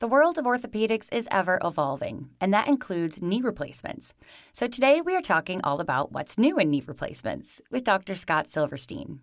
The 0.00 0.08
world 0.08 0.38
of 0.38 0.46
orthopedics 0.46 1.12
is 1.12 1.28
ever 1.30 1.60
evolving, 1.62 2.30
and 2.40 2.54
that 2.54 2.68
includes 2.68 3.20
knee 3.20 3.42
replacements. 3.42 4.14
So 4.50 4.66
today 4.66 5.02
we 5.02 5.14
are 5.14 5.20
talking 5.20 5.60
all 5.62 5.78
about 5.78 6.10
what's 6.10 6.38
new 6.38 6.58
in 6.58 6.70
knee 6.70 6.82
replacements 6.86 7.60
with 7.70 7.84
Dr. 7.84 8.14
Scott 8.14 8.50
Silverstein. 8.50 9.20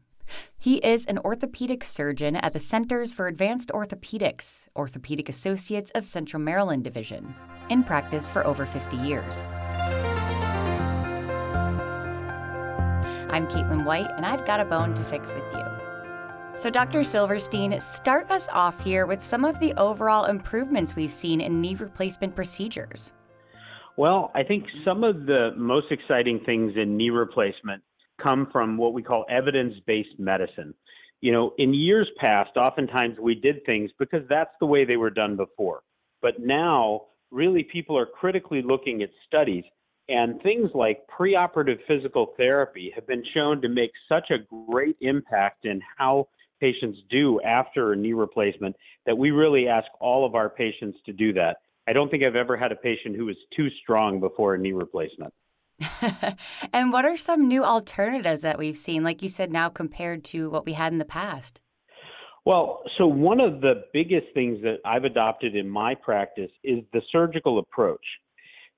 He 0.56 0.76
is 0.78 1.04
an 1.06 1.18
orthopedic 1.18 1.84
surgeon 1.84 2.36
at 2.36 2.54
the 2.54 2.60
Centers 2.60 3.12
for 3.12 3.26
Advanced 3.26 3.70
Orthopedics, 3.70 4.66
Orthopedic 4.76 5.30
Associates 5.30 5.90
of 5.96 6.06
Central 6.06 6.44
Maryland 6.44 6.84
Division, 6.84 7.34
in 7.72 7.84
practice 7.84 8.30
for 8.30 8.46
over 8.46 8.68
50 8.68 8.98
years. 8.98 9.42
I'm 13.32 13.48
Caitlin 13.48 13.84
White, 13.84 14.12
and 14.16 14.28
I've 14.28 14.46
got 14.46 14.60
a 14.60 14.66
bone 14.66 14.94
to 14.94 15.04
fix 15.04 15.34
with 15.34 15.44
you. 15.56 15.67
So, 16.68 16.72
Dr. 16.72 17.06
Silverstein, 17.06 17.80
start 17.80 18.30
us 18.30 18.50
off 18.50 18.84
here 18.84 19.06
with 19.06 19.24
some 19.24 19.46
of 19.46 19.58
the 19.62 19.74
overall 19.76 20.26
improvements 20.26 20.98
we've 20.98 21.10
seen 21.10 21.40
in 21.40 21.62
knee 21.62 21.76
replacement 21.76 22.36
procedures. 22.36 23.14
Well, 23.96 24.32
I 24.36 24.44
think 24.44 24.66
some 24.84 25.06
of 25.06 25.28
the 25.28 25.52
most 25.56 25.86
exciting 25.92 26.42
things 26.46 26.74
in 26.76 26.98
knee 26.98 27.10
replacement 27.10 27.82
come 28.22 28.50
from 28.52 28.76
what 28.76 28.92
we 28.92 29.02
call 29.02 29.24
evidence 29.30 29.76
based 29.86 30.20
medicine. 30.20 30.74
You 31.22 31.32
know, 31.32 31.54
in 31.58 31.74
years 31.74 32.10
past, 32.20 32.58
oftentimes 32.58 33.18
we 33.18 33.36
did 33.36 33.66
things 33.66 33.90
because 33.98 34.24
that's 34.28 34.52
the 34.60 34.66
way 34.66 34.84
they 34.84 34.98
were 34.98 35.10
done 35.10 35.38
before. 35.38 35.84
But 36.22 36.34
now, 36.42 37.04
really, 37.32 37.64
people 37.64 37.98
are 37.98 38.06
critically 38.06 38.62
looking 38.62 39.02
at 39.04 39.10
studies, 39.26 39.64
and 40.10 40.42
things 40.42 40.70
like 40.74 41.00
preoperative 41.18 41.80
physical 41.88 42.34
therapy 42.36 42.92
have 42.94 43.08
been 43.08 43.24
shown 43.34 43.62
to 43.62 43.70
make 43.70 43.92
such 44.12 44.32
a 44.32 44.46
great 44.70 44.98
impact 45.00 45.64
in 45.64 45.82
how 45.98 46.28
patients 46.60 47.00
do 47.10 47.40
after 47.42 47.94
a 47.94 47.96
knee 47.96 48.14
replacement 48.14 48.76
that 49.06 49.18
we 49.18 49.32
really 49.32 49.68
ask 49.68 49.88
all 50.00 50.26
of 50.26 50.36
our 50.36 50.50
patients 50.50 50.98
to 51.06 51.14
do 51.14 51.34
that. 51.34 51.58
I 51.88 51.94
don't 51.94 52.10
think 52.10 52.26
I've 52.26 52.36
ever 52.36 52.58
had 52.58 52.72
a 52.72 52.76
patient 52.76 53.16
who 53.16 53.26
was 53.26 53.38
too 53.56 53.70
strong 53.82 54.20
before 54.20 54.56
a 54.56 54.58
knee 54.58 54.74
replacement. 54.74 55.34
and 56.74 56.92
what 56.92 57.06
are 57.06 57.18
some 57.18 57.48
new 57.48 57.64
alternatives 57.64 58.42
that 58.42 58.58
we've 58.58 58.78
seen, 58.78 59.04
like 59.04 59.22
you 59.22 59.30
said, 59.30 59.52
now 59.52 59.70
compared 59.70 60.24
to 60.26 60.50
what 60.50 60.66
we 60.66 60.74
had 60.74 60.92
in 60.92 60.98
the 60.98 61.06
past? 61.06 61.62
Well, 62.46 62.82
so 62.98 63.06
one 63.06 63.42
of 63.42 63.62
the 63.62 63.84
biggest 63.94 64.28
things 64.34 64.62
that 64.64 64.78
I've 64.86 65.04
adopted 65.04 65.56
in 65.56 65.70
my 65.70 65.96
practice 65.96 66.52
is 66.64 66.80
the 66.94 67.02
surgical 67.12 67.60
approach. 67.60 68.06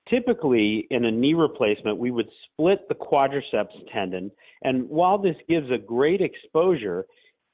Typically, 0.08 0.88
in 0.90 1.04
a 1.04 1.10
knee 1.10 1.34
replacement, 1.34 1.96
we 1.96 2.10
would 2.10 2.28
split 2.44 2.88
the 2.88 2.96
quadriceps 2.96 3.74
tendon, 3.92 4.32
and 4.62 4.88
while 4.88 5.18
this 5.18 5.36
gives 5.48 5.70
a 5.70 5.78
great 5.78 6.20
exposure, 6.20 7.06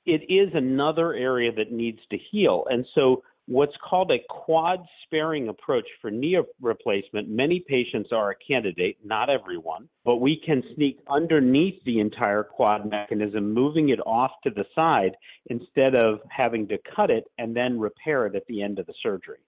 it 0.06 0.32
is 0.32 0.50
another 0.54 1.14
area 1.14 1.52
that 1.52 1.72
needs 1.72 1.98
to 2.10 2.18
heal. 2.30 2.64
And 2.70 2.86
so, 2.94 3.22
what's 3.46 3.76
called 3.88 4.10
a 4.10 4.18
quad 4.28 4.80
sparing 5.04 5.48
approach 5.48 5.86
for 6.00 6.10
knee 6.10 6.36
replacement, 6.60 7.28
many 7.28 7.64
patients 7.68 8.10
are 8.12 8.30
a 8.30 8.34
candidate, 8.36 8.96
not 9.04 9.30
everyone, 9.30 9.88
but 10.04 10.16
we 10.16 10.40
can 10.44 10.62
sneak 10.74 10.98
underneath 11.08 11.80
the 11.84 12.00
entire 12.00 12.42
quad 12.42 12.90
mechanism, 12.90 13.52
moving 13.52 13.90
it 13.90 14.00
off 14.00 14.32
to 14.42 14.50
the 14.50 14.64
side 14.74 15.16
instead 15.46 15.94
of 15.94 16.18
having 16.28 16.66
to 16.68 16.78
cut 16.94 17.10
it 17.10 17.24
and 17.38 17.54
then 17.54 17.78
repair 17.78 18.26
it 18.26 18.34
at 18.34 18.46
the 18.48 18.62
end 18.62 18.78
of 18.78 18.86
the 18.86 18.94
surgery. 19.00 19.38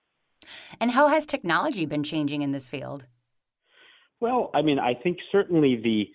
And 0.81 0.93
how 0.93 1.09
has 1.09 1.27
technology 1.27 1.85
been 1.85 2.05
changing 2.05 2.43
in 2.43 2.53
this 2.53 2.69
field? 2.69 3.07
Well, 4.21 4.51
I 4.55 4.63
mean, 4.63 4.79
I 4.79 4.95
think 4.95 5.19
certainly 5.31 5.77
the 5.77 6.09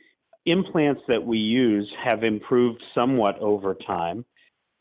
implants 0.45 1.01
that 1.07 1.25
we 1.25 1.37
use 1.37 1.89
have 2.03 2.23
improved 2.23 2.81
somewhat 2.93 3.37
over 3.39 3.75
time. 3.75 4.25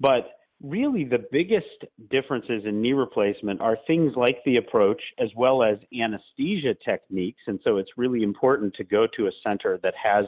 But 0.03 0.33
really, 0.61 1.05
the 1.05 1.25
biggest 1.31 1.85
differences 2.11 2.65
in 2.67 2.83
knee 2.83 2.93
replacement 2.93 3.61
are 3.61 3.79
things 3.87 4.13
like 4.17 4.39
the 4.45 4.57
approach 4.57 5.01
as 5.21 5.29
well 5.37 5.63
as 5.63 5.79
anesthesia 5.99 6.75
techniques. 6.85 7.41
And 7.47 7.61
so 7.63 7.77
it's 7.77 7.91
really 7.97 8.25
important 8.25 8.75
to 8.75 8.85
go 8.85 9.07
to 9.17 9.29
a 9.29 9.33
center 9.47 9.79
that 9.85 9.95
has 10.03 10.25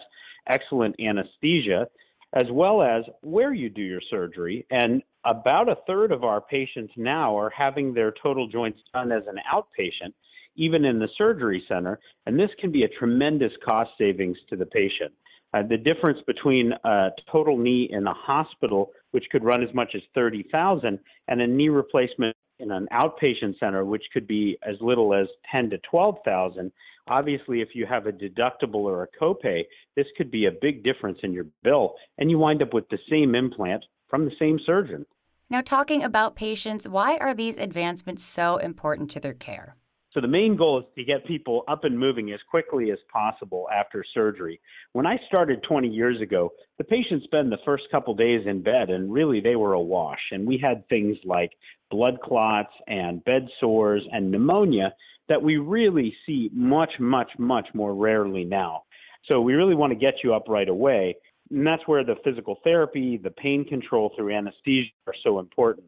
excellent 0.49 0.95
anesthesia, 1.01 1.89
as 2.35 2.45
well 2.53 2.83
as 2.83 3.03
where 3.23 3.53
you 3.53 3.69
do 3.69 3.83
your 3.83 4.01
surgery. 4.11 4.65
And 4.71 5.03
about 5.25 5.69
a 5.69 5.79
third 5.89 6.13
of 6.13 6.23
our 6.23 6.41
patients 6.41 6.93
now 6.97 7.37
are 7.37 7.51
having 7.51 7.95
their 7.95 8.15
total 8.23 8.47
joints 8.47 8.79
done 8.93 9.11
as 9.11 9.25
an 9.27 9.39
outpatient, 9.53 10.13
even 10.55 10.85
in 10.85 11.01
the 11.01 11.09
surgery 11.19 11.65
center. 11.69 11.99
And 12.27 12.39
this 12.39 12.51
can 12.61 12.71
be 12.71 12.85
a 12.85 12.89
tremendous 13.01 13.53
cost 13.69 13.91
savings 13.99 14.37
to 14.51 14.57
the 14.57 14.67
patient. 14.67 15.13
Uh, 15.55 15.63
the 15.63 15.77
difference 15.77 16.19
between 16.27 16.73
a 16.85 17.11
total 17.31 17.57
knee 17.57 17.89
in 17.91 18.07
a 18.09 18.15
hospital, 18.15 18.91
which 19.15 19.31
could 19.31 19.45
run 19.45 19.63
as 19.63 19.73
much 19.73 19.93
as 19.95 20.03
30,000, 20.17 20.99
and 21.29 21.41
a 21.41 21.47
knee 21.47 21.69
replacement 21.69 22.37
in 22.59 22.73
an 22.73 22.89
outpatient 22.93 23.57
center, 23.61 23.85
which 23.85 24.03
could 24.13 24.27
be 24.27 24.59
as 24.67 24.75
little 24.81 25.15
as 25.15 25.29
10 25.53 25.71
to 25.71 25.79
12,000. 25.89 26.73
Obviously, 27.07 27.61
if 27.61 27.69
you 27.75 27.87
have 27.87 28.09
a 28.09 28.13
deductible 28.13 28.83
or 28.87 29.05
a 29.05 29.25
copay, 29.25 29.63
this 29.95 30.07
could 30.17 30.33
be 30.33 30.47
a 30.47 30.51
big 30.51 30.83
difference 30.83 31.19
in 31.23 31.33
your 31.33 31.47
bill, 31.63 31.95
and 32.19 32.29
you 32.29 32.39
wind 32.39 32.61
up 32.61 32.75
with 32.75 32.89
the 32.89 32.99
same 33.09 33.37
implant 33.37 33.85
from 34.09 34.25
the 34.25 34.33
same 34.37 34.59
surgeon. 34.67 35.07
Now, 35.49 35.61
talking 35.61 36.03
about 36.03 36.35
patients, 36.35 36.89
why 36.89 37.17
are 37.19 37.35
these 37.35 37.57
advancements 37.57 38.25
so 38.25 38.57
important 38.57 39.13
to 39.13 39.21
their 39.21 39.35
care? 39.35 39.77
So 40.15 40.21
the 40.21 40.29
main 40.29 40.57
goal 40.57 40.79
is 40.79 40.85
to 40.97 41.05
get 41.05 41.27
people 41.27 41.65
up 41.67 41.83
and 41.83 41.99
moving 41.99 42.33
as 42.33 42.39
quickly 42.49 42.93
as 42.93 42.99
possible 43.13 43.67
after 43.75 44.05
surgery. 44.15 44.61
When 44.93 45.07
I 45.07 45.19
started 45.27 45.65
20 45.65 45.89
years 45.89 46.21
ago, 46.21 46.51
the 46.79 46.85
patients 46.85 47.25
spend 47.25 47.51
the 47.51 47.59
first 47.65 47.83
couple 47.91 48.15
days 48.15 48.47
in 48.47 48.63
bed 48.63 48.91
and 48.91 49.13
really 49.13 49.41
they 49.41 49.57
were 49.57 49.73
awash. 49.73 50.21
And 50.31 50.47
we 50.47 50.57
had 50.57 50.89
things 50.89 51.17
like 51.25 51.51
blood 51.91 52.21
clots 52.23 52.73
and 52.87 53.25
bed 53.25 53.49
sores 53.59 54.03
and 54.13 54.31
pneumonia 54.31 54.95
that 55.29 55.43
we 55.43 55.57
really 55.57 56.15
see 56.27 56.49
much, 56.53 56.93
much, 57.01 57.31
much 57.37 57.67
more 57.75 57.93
rarely 57.93 58.45
now. 58.45 58.85
So 59.29 59.41
we 59.41 59.55
really 59.55 59.75
want 59.75 59.93
to 59.93 59.99
get 59.99 60.15
you 60.23 60.33
up 60.33 60.45
right 60.49 60.69
away. 60.69 61.17
And 61.51 61.67
that's 61.67 61.83
where 61.87 62.05
the 62.05 62.17
physical 62.23 62.61
therapy, 62.63 63.17
the 63.17 63.31
pain 63.31 63.65
control 63.65 64.13
through 64.17 64.33
anesthesia 64.33 64.93
are 65.09 65.15
so 65.25 65.41
important. 65.41 65.87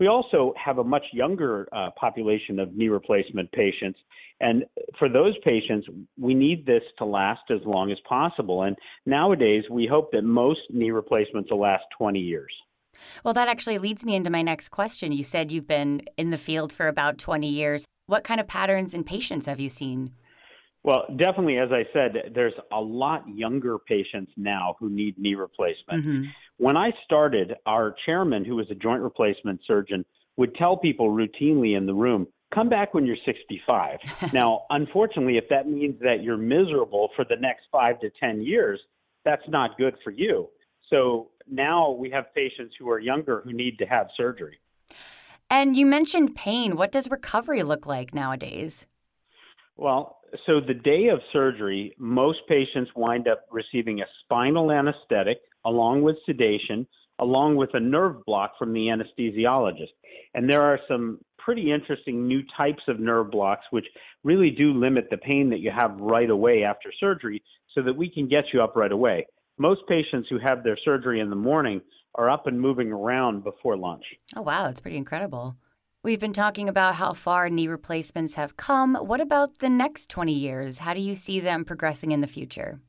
We 0.00 0.08
also 0.08 0.54
have 0.56 0.78
a 0.78 0.84
much 0.84 1.04
younger 1.12 1.68
uh, 1.72 1.90
population 1.94 2.58
of 2.58 2.74
knee 2.74 2.88
replacement 2.88 3.52
patients. 3.52 3.98
And 4.40 4.64
for 4.98 5.10
those 5.10 5.34
patients, 5.44 5.86
we 6.18 6.32
need 6.32 6.64
this 6.64 6.82
to 6.98 7.04
last 7.04 7.42
as 7.50 7.60
long 7.66 7.92
as 7.92 7.98
possible. 8.08 8.62
And 8.62 8.76
nowadays, 9.04 9.64
we 9.70 9.86
hope 9.86 10.10
that 10.12 10.22
most 10.22 10.60
knee 10.70 10.90
replacements 10.90 11.50
will 11.50 11.60
last 11.60 11.84
20 11.98 12.18
years. 12.18 12.50
Well, 13.22 13.34
that 13.34 13.48
actually 13.48 13.76
leads 13.76 14.02
me 14.02 14.16
into 14.16 14.30
my 14.30 14.40
next 14.40 14.70
question. 14.70 15.12
You 15.12 15.22
said 15.22 15.52
you've 15.52 15.68
been 15.68 16.00
in 16.16 16.30
the 16.30 16.38
field 16.38 16.72
for 16.72 16.88
about 16.88 17.18
20 17.18 17.46
years. 17.46 17.84
What 18.06 18.24
kind 18.24 18.40
of 18.40 18.48
patterns 18.48 18.94
in 18.94 19.04
patients 19.04 19.44
have 19.44 19.60
you 19.60 19.68
seen? 19.68 20.12
Well, 20.82 21.04
definitely, 21.14 21.58
as 21.58 21.68
I 21.72 21.84
said, 21.92 22.32
there's 22.34 22.54
a 22.72 22.80
lot 22.80 23.24
younger 23.28 23.78
patients 23.78 24.32
now 24.38 24.76
who 24.80 24.88
need 24.88 25.18
knee 25.18 25.34
replacement. 25.34 26.04
Mm-hmm. 26.04 26.24
When 26.60 26.76
I 26.76 26.92
started, 27.06 27.54
our 27.64 27.94
chairman, 28.04 28.44
who 28.44 28.56
was 28.56 28.66
a 28.70 28.74
joint 28.74 29.00
replacement 29.00 29.62
surgeon, 29.66 30.04
would 30.36 30.54
tell 30.56 30.76
people 30.76 31.08
routinely 31.08 31.74
in 31.74 31.86
the 31.86 31.94
room, 31.94 32.26
come 32.54 32.68
back 32.68 32.92
when 32.92 33.06
you're 33.06 33.16
65. 33.24 33.98
now, 34.34 34.64
unfortunately, 34.68 35.38
if 35.38 35.44
that 35.48 35.66
means 35.66 35.98
that 36.02 36.22
you're 36.22 36.36
miserable 36.36 37.08
for 37.16 37.24
the 37.24 37.36
next 37.36 37.62
five 37.72 37.98
to 38.00 38.10
10 38.20 38.42
years, 38.42 38.78
that's 39.24 39.48
not 39.48 39.78
good 39.78 39.94
for 40.04 40.10
you. 40.10 40.50
So 40.90 41.28
now 41.50 41.92
we 41.92 42.10
have 42.10 42.26
patients 42.34 42.74
who 42.78 42.90
are 42.90 42.98
younger 42.98 43.40
who 43.40 43.54
need 43.54 43.78
to 43.78 43.86
have 43.86 44.08
surgery. 44.14 44.58
And 45.48 45.78
you 45.78 45.86
mentioned 45.86 46.34
pain. 46.34 46.76
What 46.76 46.92
does 46.92 47.10
recovery 47.10 47.62
look 47.62 47.86
like 47.86 48.12
nowadays? 48.12 48.86
Well, 49.78 50.18
so 50.44 50.60
the 50.60 50.74
day 50.74 51.08
of 51.08 51.20
surgery, 51.32 51.94
most 51.96 52.40
patients 52.50 52.90
wind 52.94 53.28
up 53.28 53.46
receiving 53.50 54.02
a 54.02 54.04
spinal 54.22 54.70
anesthetic 54.70 55.38
along 55.64 56.02
with 56.02 56.16
sedation, 56.26 56.86
along 57.18 57.56
with 57.56 57.70
a 57.74 57.80
nerve 57.80 58.24
block 58.24 58.52
from 58.58 58.72
the 58.72 58.86
anesthesiologist. 58.88 59.92
And 60.34 60.48
there 60.48 60.62
are 60.62 60.78
some 60.88 61.18
pretty 61.38 61.72
interesting 61.72 62.26
new 62.26 62.42
types 62.56 62.82
of 62.88 63.00
nerve 63.00 63.30
blocks 63.30 63.64
which 63.70 63.86
really 64.24 64.50
do 64.50 64.72
limit 64.72 65.08
the 65.10 65.16
pain 65.16 65.50
that 65.50 65.60
you 65.60 65.70
have 65.76 65.96
right 65.98 66.30
away 66.30 66.64
after 66.64 66.92
surgery 66.98 67.42
so 67.74 67.82
that 67.82 67.96
we 67.96 68.10
can 68.10 68.28
get 68.28 68.44
you 68.52 68.62
up 68.62 68.76
right 68.76 68.92
away. 68.92 69.26
Most 69.58 69.80
patients 69.88 70.28
who 70.28 70.38
have 70.38 70.62
their 70.62 70.78
surgery 70.84 71.20
in 71.20 71.30
the 71.30 71.36
morning 71.36 71.80
are 72.14 72.30
up 72.30 72.46
and 72.46 72.60
moving 72.60 72.90
around 72.90 73.44
before 73.44 73.76
lunch. 73.76 74.04
Oh, 74.34 74.42
wow, 74.42 74.64
that's 74.64 74.80
pretty 74.80 74.96
incredible. 74.96 75.56
We've 76.02 76.18
been 76.18 76.32
talking 76.32 76.68
about 76.68 76.94
how 76.94 77.12
far 77.12 77.50
knee 77.50 77.68
replacements 77.68 78.34
have 78.34 78.56
come. 78.56 78.94
What 78.94 79.20
about 79.20 79.58
the 79.58 79.68
next 79.68 80.08
20 80.08 80.32
years? 80.32 80.78
How 80.78 80.94
do 80.94 81.00
you 81.00 81.14
see 81.14 81.40
them 81.40 81.64
progressing 81.64 82.10
in 82.10 82.22
the 82.22 82.26
future? 82.26 82.80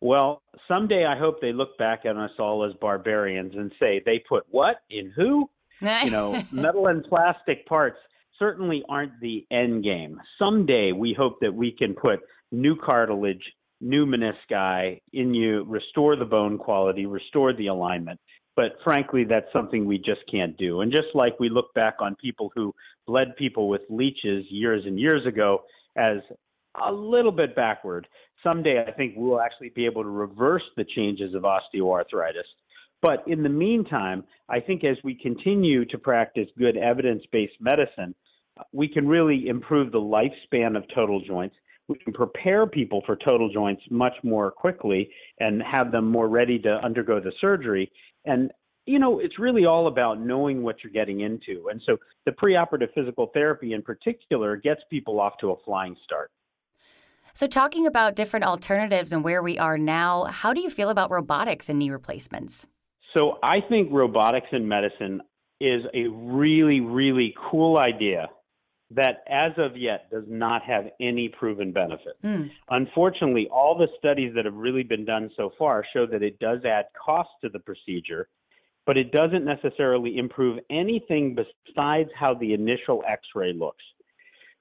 Well, 0.00 0.42
someday 0.66 1.04
I 1.04 1.18
hope 1.18 1.40
they 1.40 1.52
look 1.52 1.76
back 1.78 2.06
at 2.06 2.16
us 2.16 2.30
all 2.38 2.64
as 2.64 2.72
barbarians 2.80 3.52
and 3.54 3.70
say 3.78 4.00
they 4.04 4.22
put 4.28 4.44
what 4.50 4.76
in 4.88 5.12
who? 5.14 5.50
you 5.80 6.10
know, 6.10 6.42
metal 6.52 6.86
and 6.86 7.04
plastic 7.04 7.66
parts 7.66 7.98
certainly 8.38 8.82
aren't 8.88 9.20
the 9.20 9.46
end 9.50 9.84
game. 9.84 10.20
Someday 10.38 10.92
we 10.92 11.14
hope 11.16 11.38
that 11.40 11.54
we 11.54 11.72
can 11.72 11.94
put 11.94 12.20
new 12.50 12.76
cartilage, 12.76 13.42
new 13.80 14.06
menisci 14.06 15.00
in 15.12 15.34
you, 15.34 15.64
restore 15.64 16.16
the 16.16 16.24
bone 16.24 16.58
quality, 16.58 17.06
restore 17.06 17.52
the 17.52 17.68
alignment. 17.68 18.18
But 18.56 18.72
frankly, 18.82 19.24
that's 19.24 19.46
something 19.52 19.86
we 19.86 19.98
just 19.98 20.20
can't 20.30 20.56
do. 20.56 20.80
And 20.80 20.90
just 20.90 21.08
like 21.14 21.38
we 21.38 21.48
look 21.48 21.72
back 21.74 21.96
on 22.00 22.16
people 22.16 22.50
who 22.54 22.74
bled 23.06 23.36
people 23.38 23.68
with 23.68 23.82
leeches 23.88 24.44
years 24.50 24.82
and 24.86 24.98
years 24.98 25.24
ago 25.26 25.62
as 25.96 26.18
a 26.84 26.92
little 26.92 27.32
bit 27.32 27.54
backward, 27.56 28.06
someday 28.42 28.84
I 28.86 28.92
think 28.92 29.14
we'll 29.16 29.40
actually 29.40 29.70
be 29.70 29.86
able 29.86 30.02
to 30.02 30.08
reverse 30.08 30.62
the 30.76 30.84
changes 30.84 31.34
of 31.34 31.42
osteoarthritis. 31.42 32.48
But 33.02 33.24
in 33.26 33.42
the 33.42 33.48
meantime, 33.48 34.24
I 34.48 34.60
think 34.60 34.84
as 34.84 34.96
we 35.02 35.14
continue 35.14 35.84
to 35.86 35.98
practice 35.98 36.48
good 36.58 36.76
evidence 36.76 37.22
based 37.32 37.54
medicine, 37.60 38.14
we 38.72 38.88
can 38.88 39.08
really 39.08 39.48
improve 39.48 39.90
the 39.90 39.98
lifespan 39.98 40.76
of 40.76 40.84
total 40.94 41.20
joints. 41.20 41.56
We 41.88 41.98
can 41.98 42.12
prepare 42.12 42.66
people 42.66 43.02
for 43.06 43.16
total 43.16 43.50
joints 43.50 43.82
much 43.90 44.12
more 44.22 44.50
quickly 44.50 45.10
and 45.40 45.62
have 45.62 45.90
them 45.92 46.08
more 46.08 46.28
ready 46.28 46.58
to 46.60 46.80
undergo 46.84 47.20
the 47.20 47.32
surgery. 47.40 47.90
And, 48.26 48.52
you 48.86 48.98
know, 48.98 49.18
it's 49.18 49.38
really 49.38 49.64
all 49.64 49.86
about 49.86 50.20
knowing 50.20 50.62
what 50.62 50.76
you're 50.84 50.92
getting 50.92 51.20
into. 51.20 51.68
And 51.70 51.80
so 51.86 51.96
the 52.26 52.32
preoperative 52.32 52.92
physical 52.94 53.30
therapy 53.32 53.72
in 53.72 53.82
particular 53.82 54.56
gets 54.56 54.82
people 54.90 55.20
off 55.20 55.34
to 55.40 55.52
a 55.52 55.56
flying 55.64 55.96
start. 56.04 56.30
So, 57.34 57.46
talking 57.46 57.86
about 57.86 58.16
different 58.16 58.44
alternatives 58.44 59.12
and 59.12 59.22
where 59.22 59.42
we 59.42 59.58
are 59.58 59.78
now, 59.78 60.24
how 60.24 60.52
do 60.52 60.60
you 60.60 60.70
feel 60.70 60.90
about 60.90 61.10
robotics 61.10 61.68
and 61.68 61.78
knee 61.78 61.90
replacements? 61.90 62.66
So, 63.16 63.38
I 63.42 63.60
think 63.68 63.88
robotics 63.92 64.48
in 64.52 64.66
medicine 64.66 65.20
is 65.60 65.82
a 65.94 66.08
really, 66.08 66.80
really 66.80 67.34
cool 67.50 67.78
idea 67.78 68.28
that 68.92 69.22
as 69.28 69.52
of 69.56 69.76
yet 69.76 70.10
does 70.10 70.24
not 70.26 70.62
have 70.62 70.86
any 71.00 71.28
proven 71.28 71.72
benefit. 71.72 72.20
Mm. 72.24 72.50
Unfortunately, 72.70 73.48
all 73.52 73.78
the 73.78 73.86
studies 73.98 74.32
that 74.34 74.44
have 74.44 74.54
really 74.54 74.82
been 74.82 75.04
done 75.04 75.30
so 75.36 75.52
far 75.56 75.84
show 75.92 76.06
that 76.06 76.22
it 76.22 76.38
does 76.40 76.64
add 76.64 76.86
cost 77.04 77.28
to 77.42 77.48
the 77.48 77.60
procedure, 77.60 78.28
but 78.86 78.96
it 78.96 79.12
doesn't 79.12 79.44
necessarily 79.44 80.18
improve 80.18 80.58
anything 80.70 81.36
besides 81.36 82.10
how 82.18 82.34
the 82.34 82.52
initial 82.52 83.04
x 83.08 83.22
ray 83.36 83.52
looks. 83.52 83.84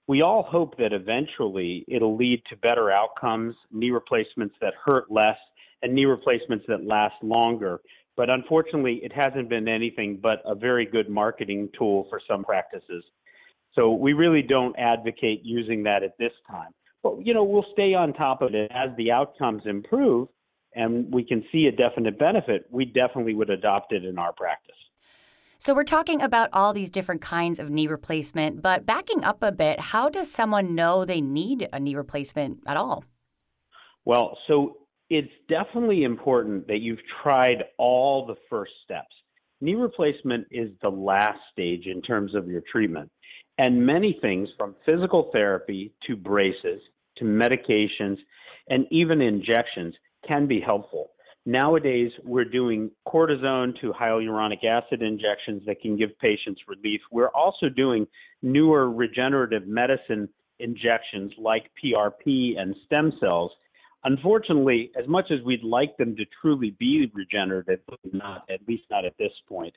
We 0.10 0.24
all 0.24 0.42
hope 0.42 0.76
that 0.80 0.92
eventually 0.92 1.86
it'll 1.88 2.18
lead 2.18 2.42
to 2.50 2.58
better 2.58 2.90
outcomes, 2.90 3.56
knee 3.72 3.92
replacements 3.92 4.56
that 4.60 4.74
hurt 4.84 5.12
less, 5.12 5.38
and 5.84 5.94
knee 5.94 6.06
replacements 6.06 6.66
that 6.68 6.84
last 6.84 7.14
longer. 7.22 7.80
But 8.18 8.32
unfortunately, 8.32 9.02
it 9.04 9.14
hasn't 9.14 9.50
been 9.50 9.68
anything 9.68 10.18
but 10.20 10.42
a 10.46 10.56
very 10.56 10.88
good 10.88 11.12
marketing 11.12 11.70
tool 11.78 12.08
for 12.10 12.20
some 12.28 12.44
practices. 12.44 13.04
So 13.74 13.92
we 13.92 14.14
really 14.14 14.42
don't 14.42 14.76
advocate 14.80 15.42
using 15.44 15.84
that 15.84 16.02
at 16.02 16.18
this 16.18 16.34
time. 16.50 16.72
But 17.04 17.24
you 17.24 17.36
know, 17.36 17.44
we'll 17.44 17.68
stay 17.74 17.94
on 17.94 18.14
top 18.14 18.42
of 18.42 18.56
it 18.56 18.72
as 18.74 18.90
the 18.98 19.12
outcomes 19.12 19.62
improve 19.68 20.28
and 20.74 21.14
we 21.14 21.24
can 21.24 21.46
see 21.52 21.68
a 21.68 21.72
definite 21.72 22.18
benefit. 22.18 22.66
We 22.72 22.86
definitely 22.86 23.36
would 23.36 23.52
adopt 23.52 23.94
it 23.94 24.04
in 24.04 24.18
our 24.18 24.34
practice. 24.34 24.76
So 25.62 25.74
we're 25.74 25.84
talking 25.84 26.22
about 26.22 26.48
all 26.54 26.72
these 26.72 26.90
different 26.90 27.20
kinds 27.20 27.60
of 27.60 27.70
knee 27.70 27.88
replacement, 27.88 28.62
but 28.62 28.86
backing 28.86 29.26
up 29.26 29.44
a 29.44 29.52
bit, 29.52 29.82
how 29.82 30.08
does 30.08 30.32
someone 30.32 30.74
know 30.74 31.04
they 31.04 31.20
need 31.20 31.68
a 31.74 31.82
knee 31.82 31.96
replacement 31.96 32.60
at 32.66 32.78
all? 32.78 33.04
Well, 34.06 34.38
so 34.48 34.78
it's 35.10 35.28
definitely 35.50 36.04
important 36.04 36.66
that 36.68 36.80
you've 36.80 37.02
tried 37.22 37.66
all 37.78 38.26
the 38.26 38.38
first 38.50 38.72
steps. 38.86 39.14
Knee 39.60 39.76
replacement 39.76 40.48
is 40.50 40.70
the 40.82 40.90
last 40.90 41.40
stage 41.52 41.88
in 41.88 42.02
terms 42.02 42.36
of 42.36 42.48
your 42.48 42.62
treatment. 42.72 43.12
And 43.58 43.86
many 43.86 44.18
things 44.22 44.48
from 44.58 44.78
physical 44.90 45.30
therapy 45.34 45.92
to 46.08 46.16
braces 46.16 46.80
to 47.18 47.26
medications 47.26 48.16
and 48.70 48.86
even 48.92 49.20
injections 49.20 49.94
can 50.26 50.48
be 50.48 50.62
helpful. 50.66 51.12
Nowadays, 51.46 52.12
we're 52.24 52.46
doing 52.46 52.92
cortisone 53.08 53.80
to 53.82 53.92
hyaluronic 53.94 54.64
acid 54.64 55.02
injections 55.02 55.64
that 55.66 55.82
can 55.82 55.98
give 55.98 56.10
patients 56.20 56.62
relief. 56.68 57.02
We're 57.12 57.30
also 57.30 57.70
doing 57.70 58.06
newer 58.42 58.92
regenerative 58.92 59.68
medicine 59.68 60.30
injections 60.60 61.32
like 61.38 61.72
PRP 61.84 62.60
and 62.60 62.76
stem 62.86 63.14
cells. 63.20 63.52
Unfortunately, 64.04 64.92
as 65.00 65.08
much 65.08 65.32
as 65.32 65.44
we'd 65.46 65.64
like 65.64 65.98
them 65.98 66.16
to 66.18 66.26
truly 66.42 66.76
be 66.80 67.12
regenerative, 67.14 67.80
not 68.12 68.44
at 68.50 68.60
least 68.68 68.84
not 68.90 69.06
at 69.06 69.18
this 69.18 69.32
point. 69.48 69.74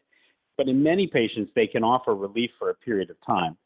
But 0.56 0.68
in 0.68 0.82
many 0.82 1.06
patients, 1.06 1.50
they 1.54 1.66
can 1.66 1.82
offer 1.82 2.14
relief 2.14 2.50
for 2.58 2.70
a 2.70 2.74
period 2.74 3.10
of 3.10 3.16
time 3.26 3.56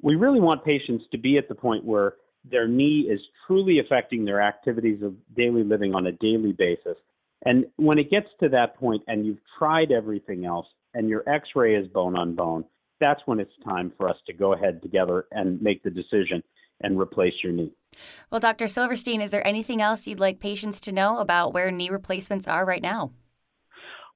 we 0.00 0.16
really 0.16 0.40
want 0.40 0.64
patients 0.64 1.04
to 1.10 1.18
be 1.18 1.36
at 1.36 1.48
the 1.48 1.54
point 1.54 1.84
where 1.84 2.14
their 2.50 2.66
knee 2.66 3.08
is 3.10 3.20
truly 3.46 3.78
affecting 3.78 4.24
their 4.24 4.40
activities 4.40 5.02
of 5.02 5.14
daily 5.36 5.62
living 5.62 5.94
on 5.94 6.06
a 6.06 6.12
daily 6.12 6.52
basis. 6.52 6.96
And 7.44 7.66
when 7.76 7.98
it 7.98 8.10
gets 8.10 8.28
to 8.40 8.48
that 8.50 8.76
point 8.76 9.02
and 9.06 9.26
you've 9.26 9.40
tried 9.58 9.90
everything 9.90 10.44
else 10.44 10.66
and 10.94 11.08
your 11.08 11.28
x 11.28 11.48
ray 11.54 11.74
is 11.74 11.88
bone 11.88 12.16
on 12.16 12.34
bone, 12.34 12.64
that's 13.00 13.20
when 13.26 13.40
it's 13.40 13.52
time 13.64 13.92
for 13.96 14.08
us 14.08 14.16
to 14.26 14.32
go 14.32 14.52
ahead 14.54 14.80
together 14.82 15.26
and 15.32 15.60
make 15.60 15.82
the 15.82 15.90
decision 15.90 16.42
and 16.82 16.98
replace 16.98 17.34
your 17.42 17.52
knee. 17.52 17.72
Well, 18.30 18.40
Dr. 18.40 18.68
Silverstein, 18.68 19.20
is 19.20 19.30
there 19.30 19.46
anything 19.46 19.80
else 19.80 20.06
you'd 20.06 20.20
like 20.20 20.40
patients 20.40 20.80
to 20.80 20.92
know 20.92 21.18
about 21.18 21.52
where 21.52 21.70
knee 21.70 21.90
replacements 21.90 22.46
are 22.46 22.64
right 22.64 22.82
now? 22.82 23.12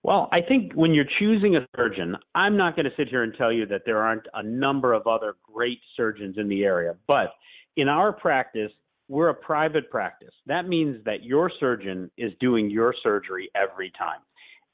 Well, 0.02 0.28
I 0.32 0.40
think 0.40 0.72
when 0.74 0.94
you're 0.94 1.06
choosing 1.18 1.56
a 1.56 1.66
surgeon, 1.76 2.16
I'm 2.34 2.56
not 2.56 2.76
going 2.76 2.84
to 2.84 2.92
sit 2.96 3.08
here 3.08 3.24
and 3.24 3.34
tell 3.36 3.52
you 3.52 3.66
that 3.66 3.82
there 3.84 4.02
aren't 4.02 4.26
a 4.34 4.42
number 4.42 4.92
of 4.92 5.06
other 5.08 5.34
great 5.52 5.80
surgeons 5.96 6.36
in 6.38 6.48
the 6.48 6.64
area. 6.64 6.94
But 7.08 7.32
in 7.76 7.88
our 7.88 8.12
practice, 8.12 8.70
we're 9.08 9.28
a 9.28 9.34
private 9.34 9.90
practice. 9.90 10.34
That 10.46 10.68
means 10.68 11.04
that 11.04 11.22
your 11.22 11.50
surgeon 11.60 12.10
is 12.16 12.32
doing 12.40 12.70
your 12.70 12.94
surgery 13.02 13.50
every 13.54 13.92
time. 13.98 14.20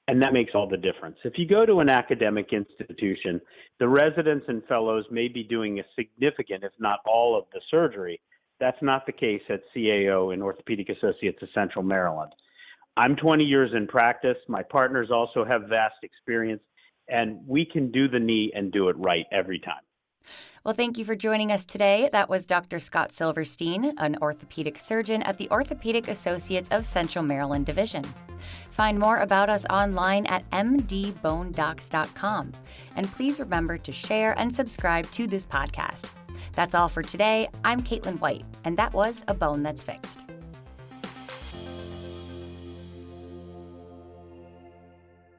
And 0.09 0.21
that 0.23 0.33
makes 0.33 0.53
all 0.55 0.69
the 0.69 0.77
difference. 0.77 1.17
If 1.25 1.35
you 1.37 1.47
go 1.47 1.65
to 1.65 1.79
an 1.79 1.89
academic 1.89 2.53
institution, 2.53 3.41
the 3.79 3.89
residents 3.89 4.47
and 4.49 4.65
fellows 4.65 5.05
may 5.11 5.29
be 5.29 5.45
doing 5.45 5.79
a 5.79 5.85
significant, 5.97 6.65
if 6.65 6.73
not 6.81 6.99
all, 7.07 7.39
of 7.39 7.45
the 7.53 7.61
surgery. 7.71 8.21
That's 8.59 8.81
not 8.83 9.07
the 9.07 9.13
case 9.13 9.43
at 9.49 9.61
CAO 9.75 10.35
in 10.35 10.43
Orthopedic 10.43 10.89
Associates 10.89 11.39
of 11.43 11.49
Central 11.55 11.85
Maryland. 11.85 12.33
I'm 12.97 13.17
20 13.17 13.45
years 13.45 13.71
in 13.75 13.87
practice. 13.87 14.37
My 14.49 14.63
partners 14.63 15.11
also 15.11 15.45
have 15.45 15.63
vast 15.69 15.97
experience, 16.03 16.63
and 17.09 17.41
we 17.47 17.65
can 17.65 17.91
do 17.91 18.09
the 18.09 18.19
knee 18.19 18.53
and 18.55 18.73
do 18.73 18.89
it 18.89 18.97
right 18.99 19.25
every 19.33 19.61
time. 19.61 19.83
Well, 20.65 20.75
thank 20.75 20.99
you 20.99 21.05
for 21.05 21.17
joining 21.17 21.51
us 21.51 21.65
today. 21.65 22.09
That 22.13 22.29
was 22.29 22.47
Dr. 22.47 22.79
Scott 22.79 23.11
Silverstein, 23.13 23.95
an 23.99 24.17
orthopedic 24.23 24.79
surgeon 24.79 25.23
at 25.23 25.39
the 25.39 25.51
Orthopedic 25.51 26.07
Associates 26.09 26.69
of 26.71 26.85
Central 26.85 27.25
Maryland 27.25 27.67
Division. 27.67 28.05
Find 28.71 28.99
more 28.99 29.19
about 29.19 29.51
us 29.51 29.65
online 29.71 30.27
at 30.27 30.49
mdbonedocs.com. 30.51 32.53
And 32.97 33.13
please 33.13 33.41
remember 33.41 33.79
to 33.79 33.93
share 33.93 34.39
and 34.39 34.55
subscribe 34.55 35.11
to 35.13 35.27
this 35.27 35.47
podcast. 35.47 36.11
That's 36.53 36.75
all 36.75 36.89
for 36.89 37.03
today. 37.03 37.49
I'm 37.65 37.83
Caitlin 37.83 38.21
White, 38.21 38.45
and 38.65 38.77
that 38.77 38.93
was 38.93 39.25
A 39.29 39.35
Bone 39.35 39.63
That's 39.63 39.83
Fixed. 39.83 40.32